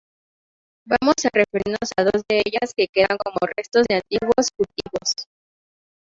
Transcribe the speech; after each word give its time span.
Vamos 0.83 1.13
a 1.25 1.29
referirnos 1.31 1.91
a 1.95 2.03
dos 2.05 2.23
de 2.27 2.41
ellas 2.43 2.73
que 2.75 2.87
quedan 2.87 3.19
como 3.23 3.37
restos 3.55 3.85
de 3.87 3.97
antiguos 4.03 4.49
cultivos. 4.49 5.27